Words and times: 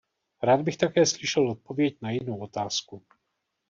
Rád 0.43 0.61
bych 0.61 0.77
také 0.77 1.05
slyšel 1.05 1.49
odpověď 1.51 1.97
na 2.01 2.11
jinou 2.11 2.37
otázku. 2.39 3.05